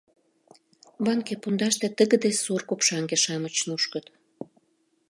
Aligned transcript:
Банке 1.05 1.33
пундаште 1.41 1.87
тыгыде 1.97 2.31
сур 2.41 2.61
копшаҥге-шамыч 2.69 3.55
нушкыт. 3.67 4.05